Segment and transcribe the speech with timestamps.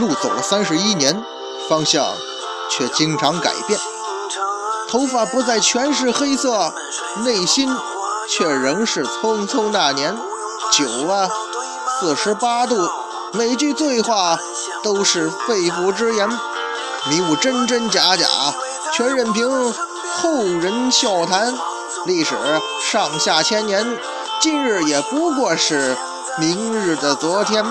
[0.00, 1.24] 路走了三十一年，
[1.68, 2.04] 方向
[2.70, 3.78] 却经常改变。
[4.88, 6.72] 头发不再全是黑色，
[7.24, 7.68] 内心
[8.28, 10.16] 却仍是匆匆那年。
[10.72, 11.28] 酒啊，
[12.00, 12.76] 四十八度，
[13.32, 14.38] 每句醉话
[14.82, 16.28] 都是肺腑之言。
[17.10, 18.26] 迷雾真真假假，
[18.94, 21.54] 全任凭后人笑谈。
[22.06, 22.34] 历史
[22.90, 23.98] 上下千年，
[24.40, 25.96] 今日也不过是
[26.38, 27.64] 明日的昨天。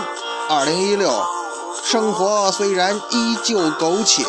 [0.49, 1.11] 二零一六。
[1.83, 4.23] 生活虽然依旧苟且，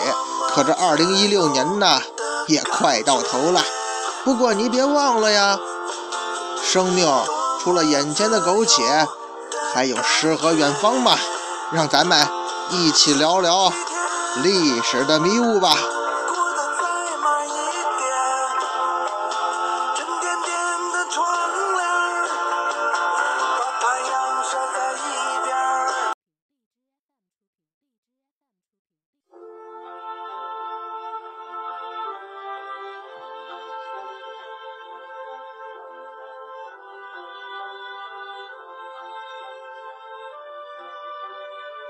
[0.51, 2.01] 可这二零一六年呐，
[2.47, 3.63] 也快到头了。
[4.25, 5.59] 不过你别忘了呀，
[6.63, 7.07] 生命
[7.63, 9.07] 除了眼前的苟且，
[9.75, 11.17] 还有诗和远方嘛。
[11.73, 12.27] 让咱们
[12.71, 13.73] 一起聊聊
[14.43, 15.77] 历史的迷雾吧。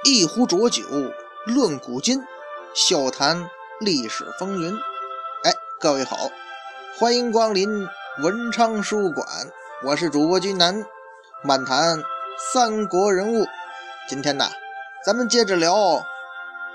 [0.06, 0.82] 一壶浊酒
[1.46, 2.22] 论古今，
[2.74, 4.76] 笑谈历史风云。
[5.44, 6.28] 哎，各位好，
[6.98, 7.86] 欢迎光临
[8.20, 9.24] 文昌书馆，
[9.84, 10.84] 我是主播君南，
[11.44, 12.02] 漫谈
[12.52, 13.46] 三国人物。
[14.08, 14.46] 今天呢，
[15.06, 16.04] 咱们接着聊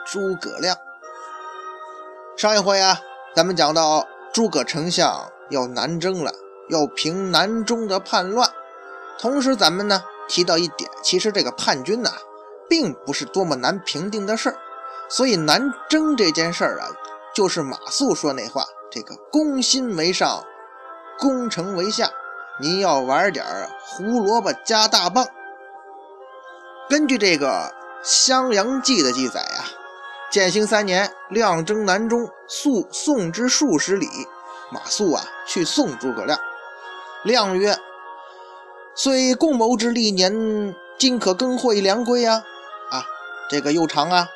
[0.05, 0.77] 诸葛亮。
[2.37, 3.01] 上一回啊，
[3.35, 6.31] 咱们讲到诸葛丞相要南征了，
[6.69, 8.49] 要平南中的叛乱。
[9.19, 12.09] 同时，咱们呢提到一点，其实这个叛军呢。
[12.69, 14.55] 并不是多么难平定的事儿，
[15.09, 16.87] 所以南征这件事儿啊，
[17.33, 20.43] 就是马谡说那话：“这个攻心为上，
[21.17, 22.09] 攻城为下。”
[22.61, 23.45] 您要玩点
[23.79, 25.25] 胡萝卜加大棒。
[26.89, 27.47] 根据这个
[28.03, 29.63] 《襄阳记》的记载呀，
[30.29, 34.07] 建兴三年，亮征南中，肃送之数十里。
[34.71, 36.37] 马谡啊，去送诸葛亮。
[37.23, 37.77] 亮曰
[38.93, 42.43] ：“虽共谋之历年，今可更会良归呀。”
[43.49, 44.27] 这个又长啊，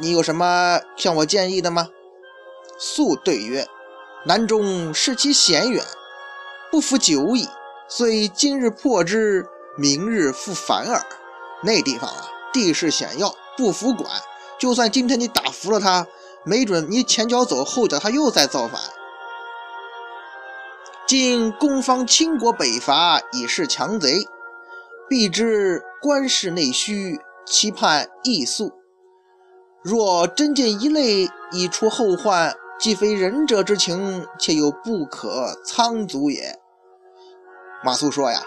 [0.00, 1.88] 你有什么向我建议的吗？
[2.78, 3.66] 素对曰
[4.26, 5.84] ：“南中视其险远，
[6.70, 7.48] 不服久矣。
[7.88, 11.04] 虽今日破之，明日复返耳。
[11.64, 14.08] 那地方啊，地势险要，不服管。
[14.58, 16.06] 就算今天你打服了他，
[16.44, 18.80] 没准你前脚走，后脚他又在造反。
[21.06, 24.28] 今攻方倾国北伐，以示强贼，
[25.08, 27.18] 必知官事内虚。”
[27.50, 28.74] 期盼易速，
[29.88, 36.58] 若真见一类以除后患，既非仁者之情，且又不可仓卒也。
[37.82, 38.42] 马谡说呀，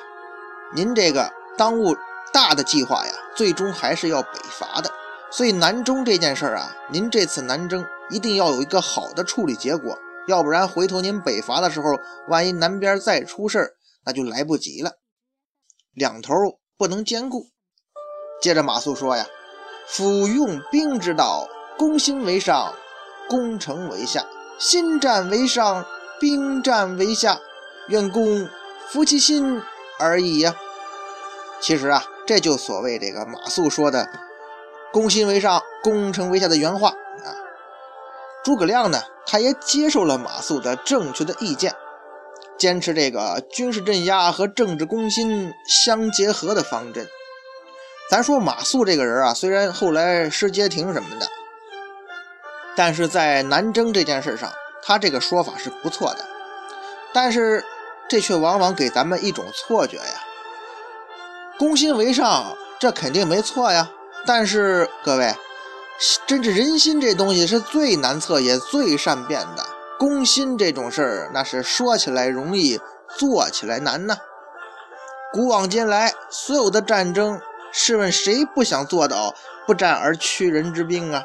[0.76, 1.98] 您这个当务
[2.32, 4.92] 大的计划呀，最终还是要北伐的。
[5.32, 9.98] 所以南征这件事儿啊，您这次南征一定要有一个好的处理结果，
[10.28, 11.98] 要不然回头您北伐的时候，
[12.28, 13.72] 万一南边再出事儿，
[14.06, 15.00] 那就来不及了。
[15.92, 16.36] 两头
[16.78, 17.48] 不能兼顾。
[18.44, 19.26] 接着马谡说呀
[19.88, 21.48] ：“夫用兵之道，
[21.78, 22.74] 攻心为上，
[23.28, 24.22] 攻城为下；
[24.58, 25.86] 心战为上，
[26.20, 27.40] 兵战为下。
[27.88, 28.48] 愿公
[28.88, 29.62] 服其心
[30.00, 30.56] 而已呀。”
[31.60, 34.08] 其实啊，这就所谓这个马谡说的
[34.94, 37.36] “攻心为上，攻城为下”的原话啊。
[38.44, 41.76] 诸葛亮呢，他也接受了马谡的正确的意见，
[42.58, 47.08] 坚持这个军事镇压和政治攻心相结合的方针。
[48.12, 51.26] 咱说马谡这个人啊，虽然后来失街亭什么的，
[52.76, 54.52] 但是在南征这件事上，
[54.84, 56.26] 他这个说法是不错的。
[57.14, 57.64] 但是
[58.10, 60.04] 这却往往给咱们一种错觉呀，
[61.58, 63.90] 攻心为上，这肯定没错呀。
[64.26, 65.34] 但是各位，
[66.28, 69.64] 真是人心这东西是最难测也最善变的。
[69.98, 72.78] 攻心这种事儿，那是说起来容易，
[73.18, 74.18] 做起来难呐。
[75.32, 77.40] 古往今来，所有的战争。
[77.72, 79.34] 试问谁不想做到
[79.66, 81.24] 不战而屈人之兵啊？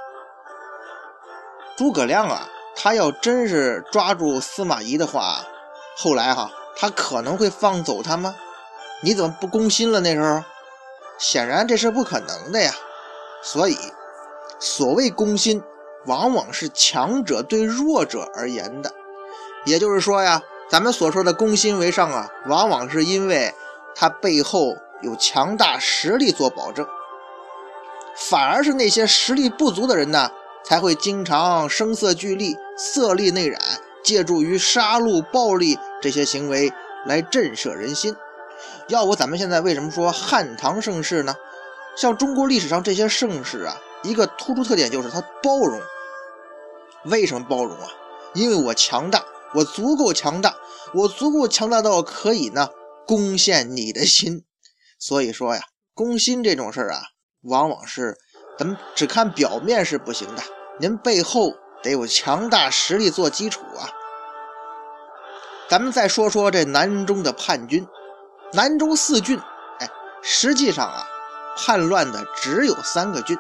[1.76, 5.44] 诸葛亮啊，他要真是抓住司马懿的话，
[5.96, 8.34] 后来哈，他可能会放走他吗？
[9.02, 10.00] 你怎么不攻心了？
[10.00, 10.43] 那时候，
[11.19, 12.72] 显然这是不可能的呀。
[13.42, 13.76] 所以，
[14.58, 15.62] 所谓攻心，
[16.06, 18.92] 往往是强者对弱者而言的。
[19.64, 20.40] 也就是说呀，
[20.70, 23.52] 咱们所说的攻心为上啊，往往是因为
[23.94, 24.76] 他背后。
[25.02, 26.87] 有强大实力做保证，
[28.16, 30.31] 反而是那些实力不足的人呢，
[30.64, 33.58] 才会经常声色俱厉、色厉内荏，
[34.02, 36.72] 借助于杀戮、暴力这些行为
[37.04, 38.16] 来震慑人心。
[38.88, 41.34] 要不咱们现在为什么说汉唐盛世呢？
[41.94, 45.81] 像中国历史上这些盛世啊，一个突出特点就是它包容。
[47.04, 47.88] 为什么包容啊？
[48.32, 50.56] 因为我强大，我足够强大，
[50.94, 52.70] 我足够强大到可以呢
[53.06, 54.42] 攻陷你的心。
[55.06, 55.62] 所以说呀，
[55.94, 57.00] 攻心这种事儿啊，
[57.42, 58.16] 往往是
[58.58, 60.42] 咱们只看表面是不行的，
[60.80, 63.86] 您背后得有强大实力做基础啊。
[65.68, 67.86] 咱们再说说这南中的叛军，
[68.52, 69.38] 南中四郡，
[69.78, 69.88] 哎，
[70.24, 71.06] 实际上啊，
[71.56, 73.38] 叛乱的只有三个郡，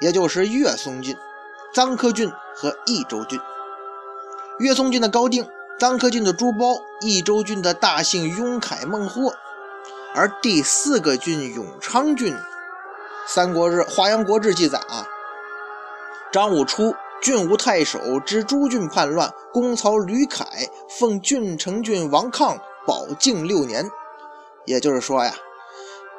[0.00, 1.16] 也就是岳松郡、
[1.72, 3.38] 臧科郡和益州郡。
[4.58, 9.32] 岳松郡的高定，臧科郡的朱褒，益州郡的大姓雍凯孟获。
[10.16, 12.32] 而第四个郡永昌郡，
[13.26, 15.08] 《三国志·华阳国志》记载啊，
[16.30, 20.46] 张武初郡吴太守知诸郡叛乱，公曹吕凯
[20.88, 22.56] 奉郡城郡王抗
[22.86, 23.90] 保境六年。
[24.66, 25.34] 也就是说呀，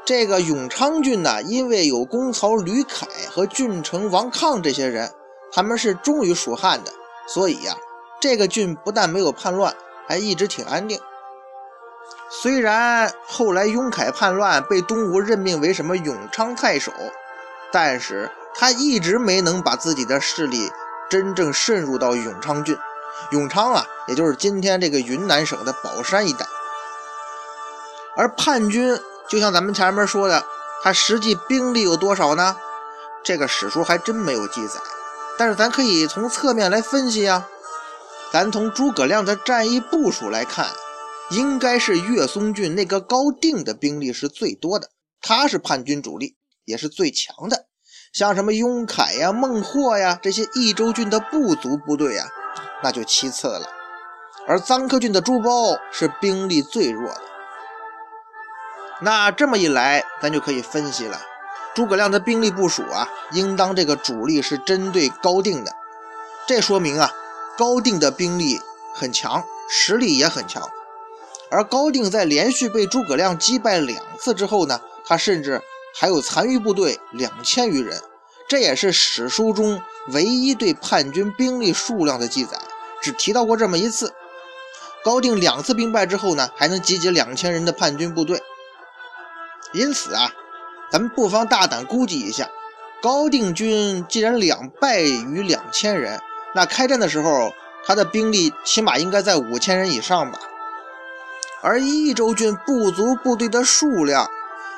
[0.03, 5.09] 这个永昌郡呢，因为有公曹吕凯和郡城王抗这些人，
[5.53, 6.91] 他们是忠于蜀汉的，
[7.29, 7.77] 所以呀，
[8.19, 9.73] 这个郡不但没有叛乱，
[10.05, 10.99] 还一直挺安定。
[12.45, 16.91] 虽然后来雍凯叛乱被东吴任命为什么永昌太守，
[17.71, 20.71] 但是他一直没能把自己的势力
[21.09, 22.77] 真正渗入到永昌郡。
[23.31, 26.45] 永昌啊，也就是今天这个云南省的保山一带。
[28.15, 28.95] 而叛军
[29.27, 30.45] 就像咱们前面说的，
[30.83, 32.55] 他实际兵力有多少呢？
[33.23, 34.79] 这个史书还真没有记载。
[35.35, 37.47] 但是咱可以从侧面来分析啊，
[38.31, 40.67] 咱从诸葛亮的战役部署来看。
[41.31, 44.91] 应该是岳松郡那个高定的兵力是最多的，
[45.21, 47.65] 他是叛军主力，也是最强的。
[48.13, 52.27] 像什么雍凯呀、孟获呀这些益州郡的部族部队呀，
[52.83, 53.67] 那就其次了。
[54.47, 57.21] 而臧克郡的朱褒是兵力最弱的。
[59.01, 61.19] 那这么一来，咱就可以分析了，
[61.73, 65.73] 诸葛亮的兵力部署啊，应当这个主力是针对高定的。
[66.47, 67.11] 这说明啊，
[67.57, 68.61] 高定的兵力
[68.93, 70.69] 很强，实力也很强。
[71.49, 75.61] 而高定在连续被诸葛亮击败两次之后呢，他甚至
[75.95, 78.01] 还有残余部队两千余人，
[78.49, 82.57] 这也是史书中唯一对叛军兵力数量的记载，
[83.01, 84.13] 只提到过这么一次。
[85.03, 88.41] 高定两次兵败之后呢，还能集结两千人的叛军部队。
[89.71, 90.33] 因此啊，
[90.91, 92.49] 咱们不妨大胆估计一下，
[93.01, 96.19] 高定军既然两败于两千人，
[96.55, 97.53] 那开战的时候
[97.85, 100.39] 他的兵力起码应该在五千人以上吧。
[101.67, 104.29] 而益州郡部族部队的数量，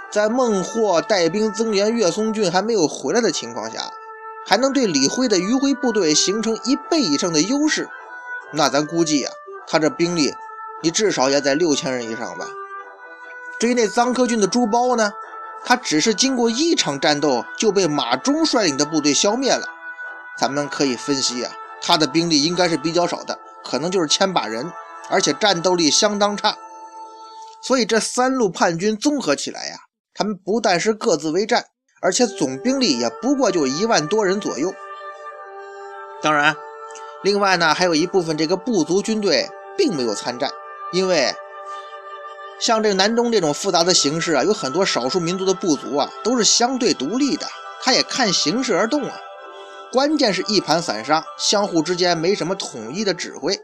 [0.09, 3.91] 在孟获带兵增援岳松郡还没有回来的情况下，
[4.45, 7.89] 还能对李辉的余辉部队形成一倍以上的优势，
[8.53, 9.29] 那咱估计呀，
[9.67, 10.33] 他这兵力，
[10.81, 12.47] 你至少也在六千人以上吧。
[13.59, 15.11] 至于那臧科郡的朱褒呢，
[15.65, 19.67] 他只是经过一场战斗就被马忠率领的部队消灭了。
[20.39, 21.51] 咱们可以分析啊，
[21.81, 24.71] 他的兵力应该是比较少的，可能就是千把人，
[25.09, 26.55] 而且战斗力相当差。
[27.67, 29.75] 所以这三路叛军综合起来呀，
[30.13, 31.65] 他们不但是各自为战，
[32.01, 34.73] 而且总兵力也不过就一万多人左右。
[36.21, 36.55] 当然，
[37.25, 40.49] 另外呢，还有一部分这个部族军队并没有参战，
[40.93, 41.35] 因为
[42.57, 47.45] 像这个南中这种复杂的形势啊，有很多少数民族的部族啊，都是相对独立的，
[47.83, 49.19] 他也看形势而动啊。
[49.91, 53.59] 关键是一盘散沙，相互之间没什么统一的指挥。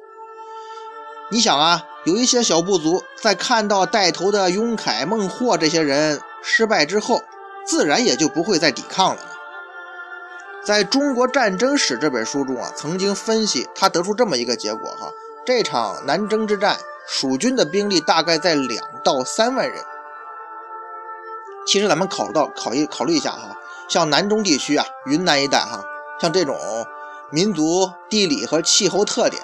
[1.34, 7.24] 你想啊，有一些小部族在看到带头的雍凯、孟获这些人失败之后，
[7.66, 9.22] 自然也就不会再抵抗了。
[10.64, 15.12] 在中国战争史这本书中啊，曾经分析他得出这么一个结果哈：
[15.44, 19.84] 这场南征之战，蜀军的兵力大概在两到三万人。
[21.66, 23.58] 其实咱们考到考一考虑一下哈，
[23.90, 25.84] 像南中地区啊，云南一带哈，
[26.22, 26.56] 像这种
[27.32, 29.42] 民族、地理和气候特点，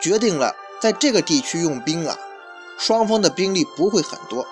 [0.00, 0.56] 决定了。
[0.82, 2.18] 在这个地区用兵啊，
[2.76, 4.44] 双方的兵力不会很多。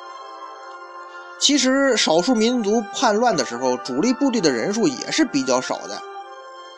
[1.40, 6.00] 其实少数民族叛乱的时候，主力部队的人数也是比较少的，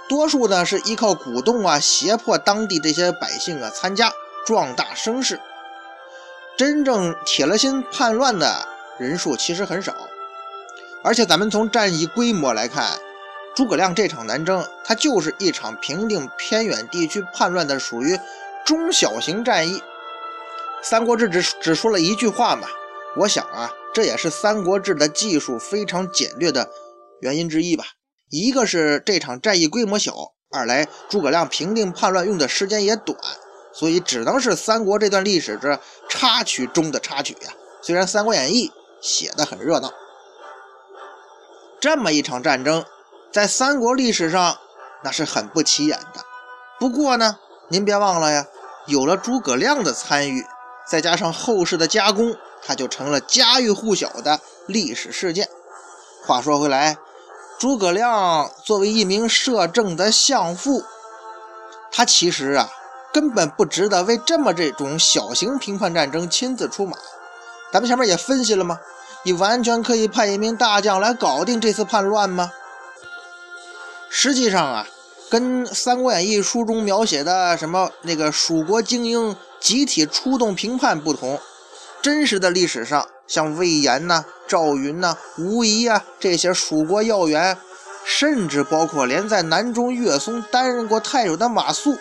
[0.08, 4.10] 多数呢是依靠鼓动啊、胁迫当地这些百姓啊参加，
[4.46, 5.38] 壮大声势。
[6.56, 8.66] 真正铁了心叛乱的
[8.98, 9.94] 人数其实很少。
[11.02, 12.98] 而且咱们从战役规模来看，
[13.54, 18.18] 诸葛亮这场南征，他就是一场平定偏远地区叛乱的，属于。
[18.64, 19.78] 中小型战役，
[20.82, 22.68] 《三国志》只只说了一句话嘛？
[23.16, 26.70] 我想啊，这也是《三国志》的技术非常简略的
[27.20, 27.84] 原因之一吧。
[28.30, 30.14] 一个是这场战役规模小，
[30.50, 33.18] 二来诸葛亮平定叛乱用的时间也短，
[33.74, 35.78] 所以只能是三国这段历史这
[36.08, 37.52] 插曲中的插曲呀。
[37.82, 38.68] 虽然《三国演义》
[39.02, 39.92] 写的很热闹，
[41.80, 42.84] 这么一场战争，
[43.30, 44.56] 在三国历史上
[45.04, 46.24] 那是很不起眼的。
[46.78, 47.38] 不过呢，
[47.72, 48.46] 您别忘了呀，
[48.84, 50.46] 有了诸葛亮的参与，
[50.86, 55.48] 再加上后世的加工，它就成了家喻户晓的历史事件。
[56.26, 56.98] 话说回来，
[57.58, 60.84] 诸葛亮作为一名摄政的相父，
[61.90, 62.68] 他其实啊
[63.10, 66.98] 根本不值得为这么这种小型平叛战争亲自出马。
[67.72, 68.78] 咱们前面也分析了吗？
[69.22, 72.52] 你完全可以派一名大将来搞定这次叛乱吗？
[74.10, 74.86] 实际上啊，
[75.32, 81.40] 跟《三国演义》书中描写的什么那个蜀国精英集体出动平叛不同，
[82.02, 87.56] 真实的历史上，像魏延呐、赵云呐、吴仪啊这些蜀国要员，
[88.04, 91.96] 甚至包括连在南中岳松担任过太守的马谡，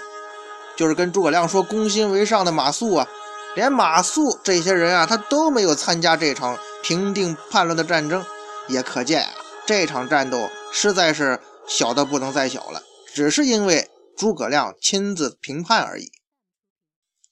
[0.76, 3.08] 就是跟诸葛亮说攻心为上的马谡啊。
[3.56, 8.26] 连马谡这些人啊，他都没有参加这场平定叛乱的战争，
[8.68, 9.30] 也可见啊，
[9.66, 12.82] 这场战斗实在是小的不能再小了。
[13.13, 16.12] 只是因为诸葛亮亲自评判而已。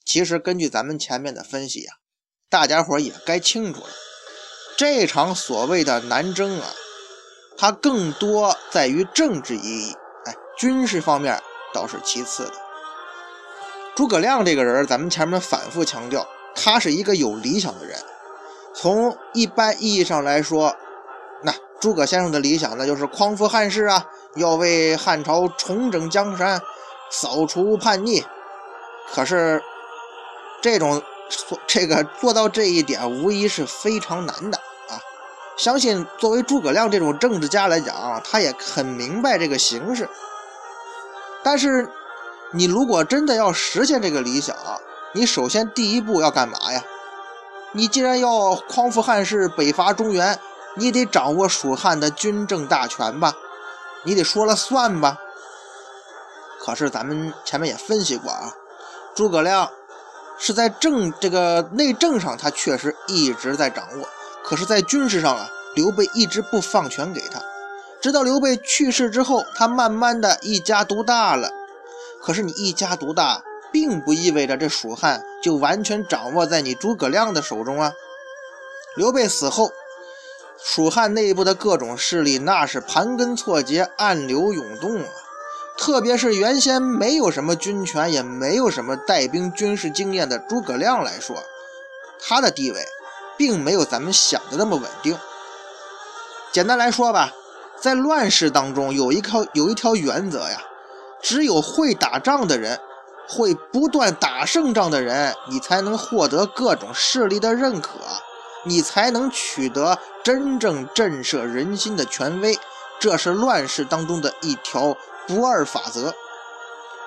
[0.04, 1.96] 其实根据咱们前面的分析啊，
[2.48, 3.88] 大家伙也该清楚了，
[4.76, 6.72] 这场所谓的南征啊，
[7.56, 11.40] 它更多在于政治意义，哎，军事方面
[11.72, 12.52] 倒是其次的。
[13.94, 17.98] 诸葛亮这个人，咱们前面反复强调，他是一个有理想的人。
[18.74, 20.74] 从一般意义上来说，
[21.44, 26.60] 那诸葛先生的理想那，就是匡扶汉室啊，要为汉朝重整江山，
[27.10, 28.24] 扫除叛逆。
[29.12, 29.62] 可是，
[30.60, 31.02] 这种
[31.66, 34.58] 这个做到这一点，无疑是非常难的
[34.88, 34.98] 啊！
[35.56, 40.08] 相信作为诸葛亮这种政治家来讲，他也很明白这个形势，
[41.42, 41.88] 但是。
[42.52, 44.56] 你如果真的要实现这个理想，
[45.12, 46.82] 你首先第一步要干嘛呀？
[47.70, 50.36] 你既然要匡扶汉室、北伐中原，
[50.74, 53.34] 你得掌握蜀汉的军政大权吧？
[54.04, 55.18] 你得说了算吧？
[56.58, 58.52] 可是咱们前面也分析过啊，
[59.14, 59.70] 诸葛亮
[60.38, 64.04] 是在政这个内政上，他确实一直在掌握；
[64.42, 67.40] 可是，在军事上啊，刘备一直不放权给他，
[68.00, 71.50] 直到刘备去世之后，他慢慢的一家独大了。
[72.22, 73.42] 可是你一家独大，
[73.72, 77.92] 并不意味着这蜀汉就完全掌握在你诸葛亮的手中啊。
[78.96, 79.72] 刘备死后，
[80.62, 85.08] 蜀汉内部的各种势力那是盘根错节、暗流涌动啊。
[85.76, 91.42] 特别是原先没有什么军权，也没有什么带兵军事经验的诸葛亮来说，
[92.22, 92.84] 他的地位
[93.38, 95.18] 并没有咱们想的那么稳定。
[96.52, 97.32] 简单来说吧，
[97.80, 100.62] 在乱世当中，有一条有一条原则呀。
[101.22, 102.78] 只有会打仗的人，
[103.28, 107.98] 会不断打胜仗的人，你才能获得各种势力的认可，
[108.64, 112.58] 你才能取得真正震慑人心的权威。
[112.98, 116.14] 这是乱世当中的一条不二法则。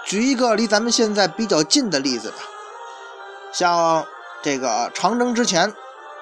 [0.06, 2.38] 举一个离咱们现在比较近的例子吧，
[3.52, 4.06] 像
[4.42, 5.74] 这个长征之前，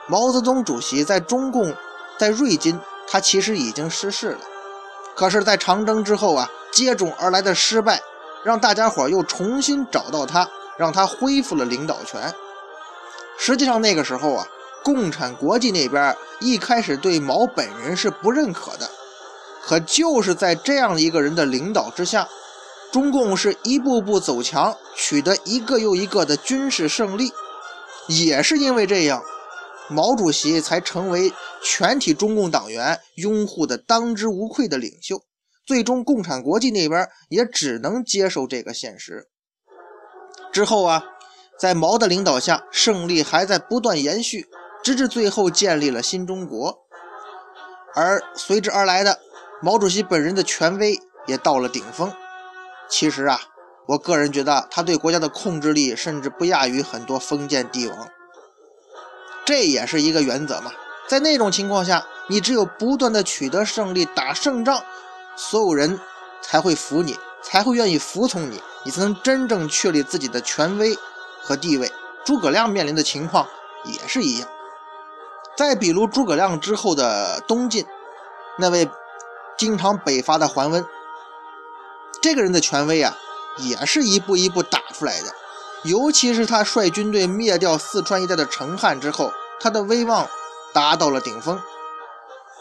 [0.07, 1.73] 毛泽东主席在中共
[2.17, 4.39] 在瑞金，他其实已经失势了。
[5.15, 6.49] 可是，在长征之后啊。
[6.71, 8.01] 接踵而来的失败，
[8.45, 12.33] 让大家伙又重新找到他，让他恢复了领导权。
[13.37, 14.47] 实际上那个时候啊，
[14.83, 18.89] 共产国际那边一开始对毛本人是不认可的。
[19.63, 22.27] 可就是在这样一个人的领导之下，
[22.91, 27.31] 中共是一步步走强，取得一个又一个的军事胜利。
[28.07, 29.23] 也是因为这样，
[29.87, 31.31] 毛主席才成为
[31.63, 35.21] 全体中共党员拥护的当之无愧的领袖。
[35.63, 39.27] 最终，共产国际那边也只能接受这个现实。
[40.51, 41.03] 之后啊，
[41.59, 44.47] 在毛的领导下，胜利还在不断延续，
[44.83, 46.79] 直至最后建立了新中国。
[47.93, 49.19] 而随之而来的，
[49.61, 52.11] 毛主席本人的权威也到了顶峰。
[52.89, 53.39] 其实啊，
[53.87, 58.07] 我个人觉得他对国家的控制力甚至不亚于很多封建帝王。
[59.45, 60.71] 这也是一个原则嘛，
[61.07, 64.83] 在那种情况下，你只有不断的取得胜利，打胜仗。
[65.35, 65.99] 所有人
[66.41, 70.95] 才会服你，才会愿意服从你，你才能真正确立自己的权威
[71.41, 71.91] 和地位。
[72.25, 73.47] 诸葛亮面临的情况
[73.85, 74.47] 也是一样。
[75.57, 77.85] 再比如诸葛亮之后的东晋，
[78.57, 78.89] 那位
[79.57, 80.85] 经常北伐的桓温，
[82.21, 83.17] 这个人的权威啊，
[83.57, 85.27] 也是一步一步打出来的。
[85.83, 90.27] 尤其是他率军队灭掉四川一带的成汉之后，他的威望
[90.73, 91.59] 达到了顶峰。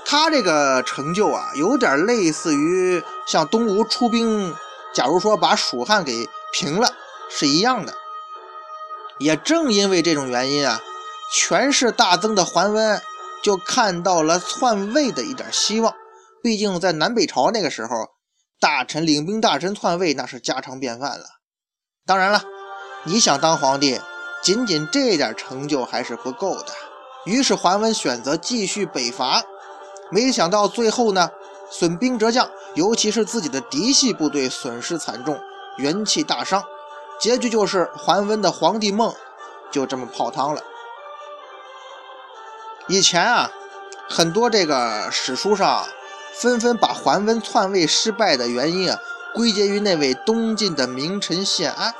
[0.05, 4.57] 他这个成就啊，有点类似于像东吴出兵
[4.93, 6.95] 假如说把蜀汉给平了
[7.29, 7.95] 是一样的。
[9.19, 10.81] 也正因为这种原因啊，
[11.33, 13.01] 权势大增的桓温
[13.43, 15.95] 就看到了篡位的一点希望。
[16.43, 18.09] 毕竟在南北朝那个时候，
[18.59, 21.25] 大臣领兵大臣篡位那是家常便饭了。
[22.07, 22.43] 当然了，
[23.05, 24.01] 你想当皇帝，
[24.43, 26.67] 仅仅这点成就还是不够的。
[27.27, 29.43] 于是桓温选择继续北伐，
[30.11, 31.31] 没想到最后呢，
[31.71, 35.39] 损兵折将，尤其是自己的嫡系部队损失惨重，
[35.77, 36.65] 元气大伤。
[37.21, 39.15] 结局就是桓温的皇帝梦
[39.71, 40.63] 就这么泡汤了。
[42.91, 43.49] 以前啊，
[44.09, 45.87] 很多这个史书上
[46.35, 48.99] 纷纷把桓温篡位失败的原因啊
[49.33, 51.95] 归结于那位东晋的名臣谢安。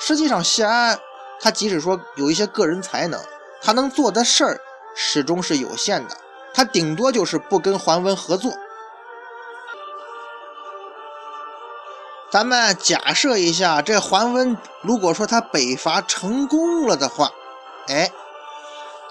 [0.00, 0.98] 实际上，谢安
[1.38, 3.20] 他即使说有一些个人才能，
[3.60, 4.58] 他能做的事儿
[4.96, 6.16] 始终是有限的，
[6.54, 8.54] 他顶多就是不跟桓温合作。
[12.30, 17.30] 咱们假设一下，这桓温如果说他北伐成功了的话，
[17.88, 18.10] 哎，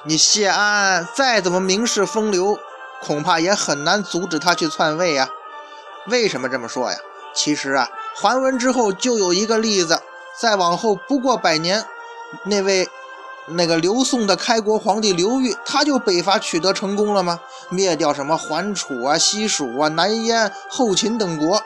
[0.03, 2.57] 你谢安再怎么名士风流，
[3.03, 5.29] 恐怕也很难阻止他去篡位呀。
[6.07, 6.97] 为什么这么说呀？
[7.35, 10.01] 其实啊，桓温之后就有一个例子，
[10.39, 11.85] 再往后不过百年，
[12.45, 12.89] 那位
[13.45, 17.39] 那个刘宋的开国皇帝刘裕，他就北伐取得成功了吗？
[17.69, 21.61] 灭掉什么桓楚啊、西蜀啊、南燕、后秦等国。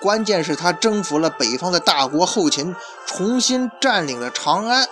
[0.00, 2.74] 关键是，他征服了北方的大国后秦，
[3.06, 4.86] 重新占领了长安，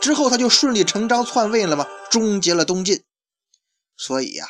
[0.00, 1.86] 之后他就顺理成章篡位了吗？
[2.10, 3.02] 终结了东晋。
[3.96, 4.46] 所以呀，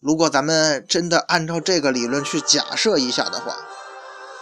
[0.00, 3.56] 如果咱们真的按照这个理论去假设一下的话，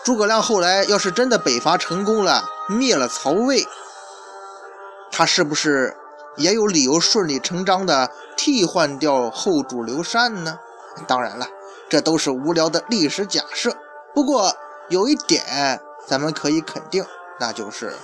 [0.04, 3.64] 诸葛亮后来要是真的北伐成功了，灭了曹魏，
[5.10, 5.96] 他是不是
[6.36, 10.58] 也有理由顺理成章的替换掉后主刘禅呢？
[11.06, 11.46] 当然了，
[11.88, 13.76] 这都是无聊的历史假设。
[14.14, 14.54] 不过
[14.88, 17.04] 有一点咱们可以肯定，
[17.40, 17.96] 那就是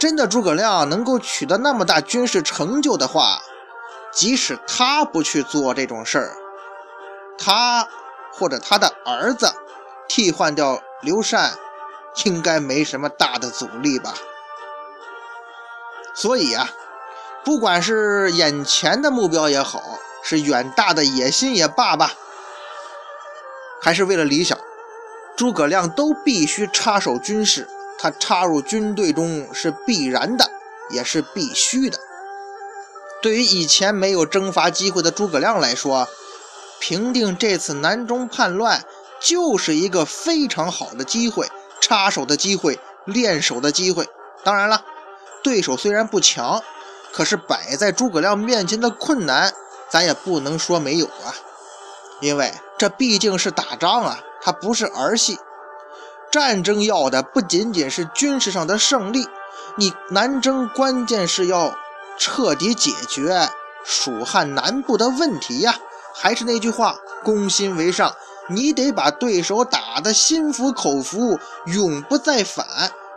[0.00, 3.42] 真的诸葛亮能够取得那么大军事成就的话，
[4.10, 6.32] 即使他不去做这种事儿，
[7.36, 7.86] 他
[8.32, 9.52] 或者他的儿子
[10.08, 11.52] 替换掉刘禅，
[12.24, 14.14] 应该没什么大的阻力吧。
[16.14, 16.70] 所以啊，
[17.44, 19.82] 不管是眼前的目标也好，
[20.22, 22.12] 是远大的野心也罢吧，
[23.82, 24.56] 还是为了理想。
[25.36, 27.68] 诸葛亮都必须插手军事，
[28.00, 30.50] 他插入军队中是必然的，
[30.88, 31.98] 也是必须的。
[33.20, 36.08] 对于以前没有征伐机会的诸葛亮来说，
[36.78, 38.82] 平定这次南中叛乱
[39.20, 41.46] 就是一个非常好的机会，
[41.82, 44.08] 插手的机会，练手的机会。
[44.42, 44.82] 当然了，
[45.42, 46.62] 对手虽然不强，
[47.12, 49.52] 可是摆在诸葛亮面前的困难，
[49.90, 51.36] 咱也不能说没有啊，
[52.22, 54.20] 因为这毕竟是打仗啊。
[54.42, 55.38] 它不是儿戏，
[56.30, 59.26] 战争要的不仅仅是军事上的胜利，
[59.76, 61.74] 你南征关键是要
[62.18, 63.48] 彻底解决
[63.84, 65.74] 蜀汉南部的问题呀。
[66.14, 68.14] 还是那句话，攻心为上，
[68.48, 72.66] 你得把对手打得心服口服，永不再反，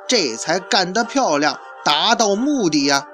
[0.08, 3.08] 这才干得漂亮，达到目的呀。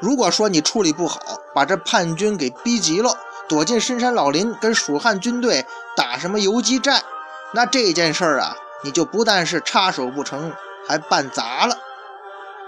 [0.00, 1.20] 如果说你处理不好，
[1.54, 3.18] 把这叛军给逼急了。
[3.48, 7.02] 躲进深山老林，跟蜀汉军队打什么游击战？
[7.52, 10.52] 那这件事儿啊，你就不但是插手不成，
[10.86, 11.76] 还办砸了。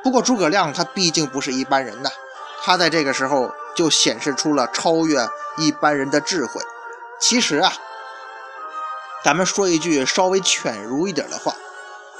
[0.02, 2.10] 不过诸葛亮他毕竟不是一般人呐，
[2.62, 6.60] 他在这个时候就显示出了超越一般人的智慧。
[7.20, 7.72] 其实啊，
[9.24, 11.54] 咱们说一句稍微犬儒一点的话，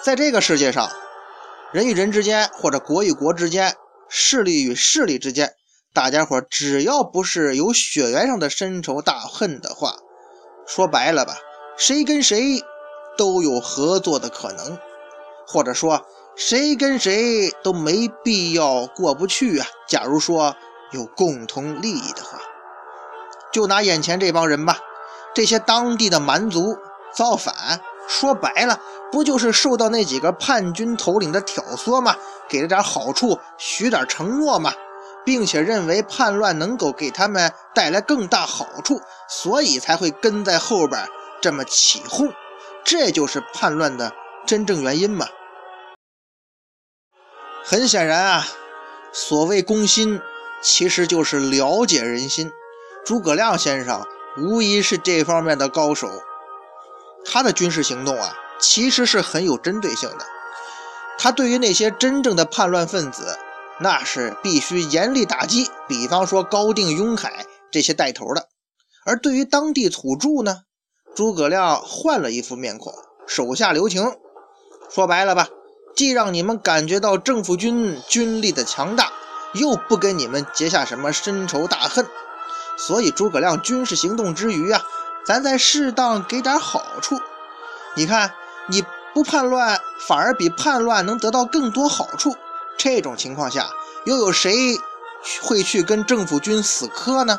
[0.03, 0.89] 在这个世界上，
[1.73, 3.75] 人与人之间，或者国与国之间，
[4.09, 5.55] 势力与势力之间。
[5.93, 9.97] 大家伙只要不是有血缘上的深仇大恨的话，
[10.67, 11.35] 说白了吧，
[11.77, 12.63] 谁跟谁
[13.17, 14.79] 都有合作的可能，
[15.47, 19.67] 或者说谁跟谁都没必要过不去啊。
[19.89, 20.57] 假如说
[20.93, 22.39] 有共同利益的话，
[23.53, 24.79] 就拿眼前这帮人吧，
[25.35, 26.77] 这些当地的蛮族
[27.15, 32.17] 造反，说白了不就是受到那几个叛军头领的挑唆吗？
[32.49, 34.73] 给了点好处，许点承诺吗？
[35.25, 41.07] 并且认为叛乱能够给他们带来更大好处，所以才会跟在后边
[41.41, 42.33] 这么起哄，
[42.85, 44.13] 这就是叛乱的
[44.47, 45.27] 真正原因嘛。
[47.65, 48.47] 很显然啊，
[49.13, 50.21] 所谓攻心，
[50.61, 52.51] 其实就是了解人心。
[53.05, 56.11] 诸葛亮先生无疑是这方面的高手，
[57.25, 60.27] 他的军事行动啊，其实是很有针对性的。
[61.19, 63.39] 他对于那些真正的叛乱分子。
[63.81, 68.49] 那是必须严厉打击，比方说高定、雍海这些带头的。
[69.05, 70.63] 而对于当地土著呢，
[71.15, 72.93] 诸葛亮换了一副面孔，
[73.27, 74.17] 手下留情。
[74.91, 75.49] 说白了吧，
[75.95, 79.13] 既让你们感觉到政府军军力的强大，
[79.53, 82.07] 又不跟你们结下什么深仇大恨。
[82.77, 84.83] 所以诸葛亮军事行动之余啊，
[85.27, 87.21] 咱再适当给点好处。
[87.95, 88.33] 你看，
[88.69, 92.35] 你不叛乱，反而比叛乱能得到更多好处。
[92.79, 93.69] 这种情况下，
[94.05, 94.79] 又有谁
[95.43, 97.39] 会去跟政府军死磕呢？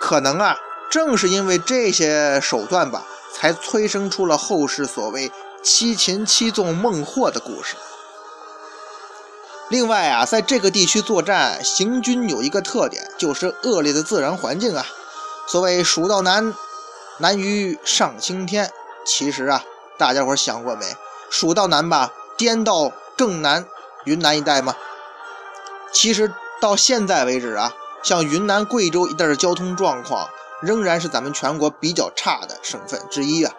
[0.00, 0.56] 可能啊，
[0.90, 5.30] 正是因为这些手段吧，才催生出了后世所谓
[5.62, 7.76] “七擒七纵孟获”的故事。
[9.68, 14.86] 另外啊，在这个地区作战，行军有一个特点，就是恶劣的自然环境啊。
[15.46, 16.54] 所谓“蜀道难，
[17.18, 18.72] 难于上青天”。
[19.04, 19.62] 其实啊，
[19.98, 20.96] 大家伙想过没？
[21.28, 23.66] 蜀道难吧，滇道更难。
[24.04, 24.74] 云南一带吗？
[25.92, 33.54] 其实到现在为止啊，像云南、贵州一带的交通状况，仍然是咱们全国比较差的省份之一啊。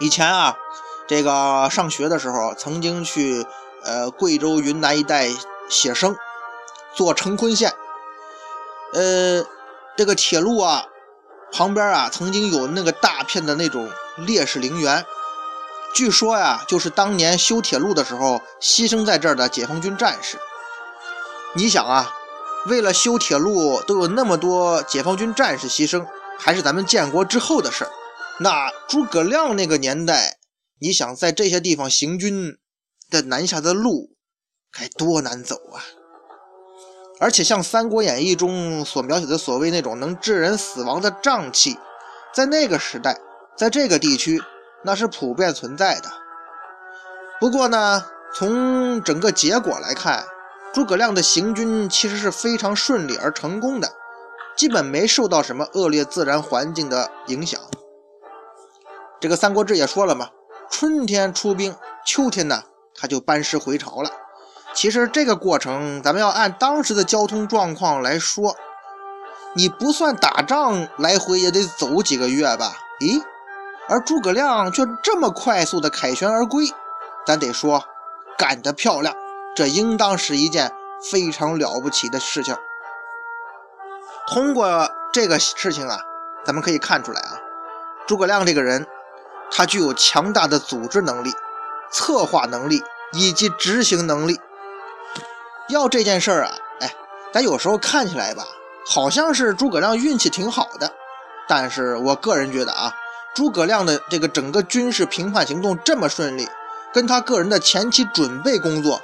[0.00, 0.56] 以前啊，
[1.06, 3.46] 这个上学的时候，曾经去
[3.82, 5.28] 呃贵州、云南一带
[5.68, 6.16] 写生，
[6.94, 7.74] 做成昆线。
[8.92, 9.44] 呃，
[9.96, 10.86] 这个铁路啊，
[11.52, 15.04] 旁边啊，曾经有那个大片的那种烈士陵园。
[15.94, 20.38] 据说呀，就是当年修铁路的时候牺牲在这儿的解放军战士。
[21.54, 22.14] 你想啊，
[22.66, 26.06] 为了修铁路都有那么多解放军战士牺牲，
[26.38, 27.90] 还是咱们建国之后的事儿。
[28.40, 30.38] 那诸葛亮那个年代，
[30.80, 32.58] 你想在这些地方行军
[33.10, 34.16] 的南下的路
[34.70, 35.82] 该多难走啊！
[37.20, 41.78] 而且像《三国演义》中所描写的所谓那种能致人死亡的瘴气，
[42.34, 43.18] 在那个时代，
[43.56, 44.42] 在这个地区。
[44.84, 46.08] 那是普遍存在的。
[47.40, 50.24] 不过呢，从整个结果来看，
[50.72, 53.88] 诸葛亮的行军其实是非常顺利而成功的，
[54.56, 57.60] 基本没受到什么恶劣自然环境的影响。
[59.20, 60.28] 这个《三国志》也说了嘛，
[60.70, 61.74] 春天出兵，
[62.06, 62.62] 秋天呢
[62.94, 64.10] 他就班师回朝了。
[64.74, 68.54] 其实这个过程，咱们要按当时的交通状况来说，
[69.54, 72.74] 你不算打仗，来回也得走几个月吧？
[73.00, 73.22] 咦？
[73.88, 76.66] 而诸葛亮却这么快速的凯旋而归，
[77.26, 77.82] 咱得说
[78.36, 79.16] 干得漂亮，
[79.58, 80.72] 这应当是一件
[81.10, 82.54] 非常了不起的事情。
[84.28, 85.98] 通过这个事情啊，
[86.44, 87.40] 咱们可以看出来啊，
[88.06, 88.86] 诸葛亮这个人，
[89.50, 91.32] 他具有强大的组织能力、
[91.90, 94.38] 策划能力以及执行能力。
[95.68, 96.94] 要这件事儿啊，哎，
[97.32, 98.44] 咱有时候看起来吧，
[98.86, 100.92] 好像是诸葛亮运气挺好的，
[101.48, 102.94] 但是我个人觉得啊。
[103.34, 106.48] 诸葛亮的这个整个军事平叛行动这么顺利，
[106.92, 109.02] 跟他个人的前期准备工作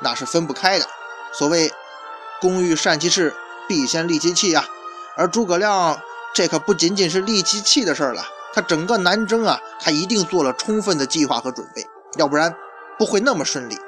[0.00, 0.86] 那是分不开的。
[1.32, 1.72] 所谓
[2.40, 3.34] “工欲善其事，
[3.68, 4.64] 必先利其器”啊。
[5.16, 6.00] 而诸葛亮
[6.34, 11.86] 这可不仅仅是利其器的事了，他整个南征啊，他一定做了充分的计划和准备，
[12.16, 12.54] 要不然
[12.98, 13.78] 不会那么顺利。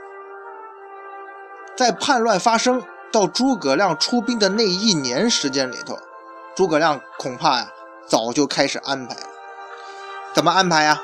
[1.77, 5.99] 在叛乱发生到诸葛亮出兵的那一年时间里头，
[6.55, 7.69] 诸葛亮恐怕呀
[8.07, 9.23] 早就开始安排了。
[10.35, 11.01] 怎么安排呀？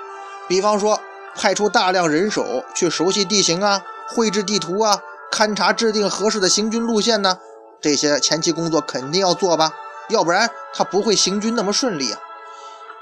[0.46, 1.00] 比方说，
[1.34, 7.38] 派出大量人手去熟悉地形啊，绘制地图啊，勘察制定合适的行军路线呢？
[7.80, 9.72] 这些前期工作肯定要做吧，
[10.08, 12.20] 要不然他不会行军那么顺利啊。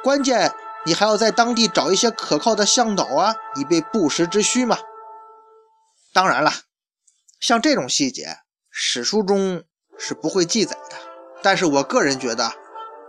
[0.02, 0.52] 关键
[0.84, 4.78] 你还要在当地找一些可靠的向导啊，以备不时之需嘛。
[6.12, 6.52] 当然了，
[7.40, 8.38] 像这种细节，
[8.70, 9.62] 史书中
[9.98, 10.96] 是不会记载的。
[11.42, 12.52] 但是我个人觉得，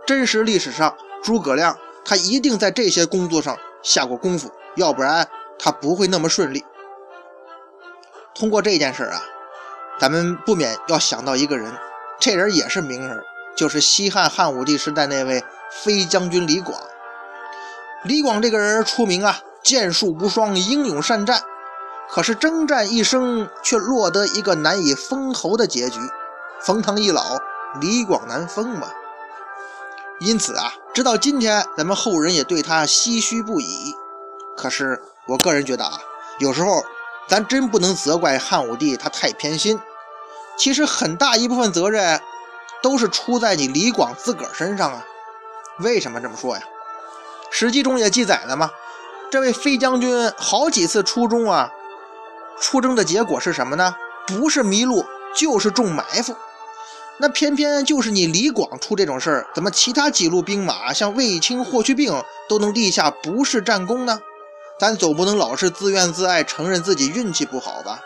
[0.06, 1.78] 真实历史上诸葛亮。
[2.04, 6.64] 他一定在这些工作上下过功夫，要不然他不会那么顺利。
[8.38, 9.20] 通过这件事啊，
[9.98, 11.72] 咱们不免要想到一个人，
[12.20, 13.20] 这人也是名人，
[13.56, 16.80] 就是西汉汉武帝时代那位飞将军李广。
[18.04, 21.42] 李广这个人出名啊，剑术无双，英勇善战。
[22.08, 25.98] 可是征战一生，却落得一个难以封侯的结局，
[26.60, 27.38] 冯唐易老，
[27.80, 28.88] 李广难封嘛。
[30.20, 33.94] 因此啊，直到今天，咱们后人也对他唏嘘不已。
[34.56, 35.98] 可是，我个人觉得啊，
[36.38, 36.84] 有时候
[37.28, 39.78] 咱真不能责怪汉武帝他太偏心。
[40.56, 42.20] 其实很大一部分责任
[42.82, 45.04] 都是出在你李广自个儿身上啊。
[45.78, 46.62] 为什么这么说呀？
[47.50, 48.70] 《史记》中也记载了嘛，
[49.30, 51.70] 这位飞将军好几次出征啊，
[52.60, 53.94] 出征的结果是什么呢？
[54.26, 56.34] 不是迷路，就是中埋伏。
[57.18, 64.20] 那偏偏就是你李广出这种事儿，怎么其他几路兵马像卫青、霍去病都能立下不世战功呢？
[64.78, 68.00] 咱总不能老是自怨自艾，承认自己运气不好吧？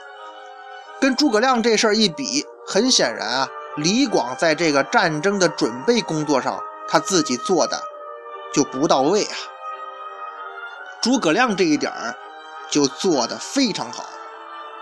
[1.01, 6.59] 跟诸葛亮这事儿一比，很显然啊，李广在这个战争的准备工作上，
[6.89, 7.83] 他自己做的
[8.55, 9.37] 就不到位啊。
[11.03, 12.15] 诸葛亮这一点儿
[12.71, 14.07] 就做得非常好。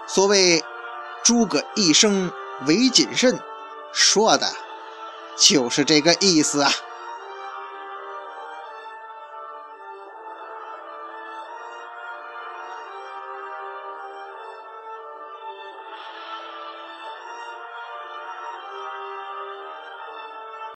[0.07, 0.63] 所谓
[1.25, 2.31] “诸葛一生
[2.67, 3.41] 唯谨慎”，
[3.93, 4.47] 说的
[5.37, 6.71] 就是这个意思啊。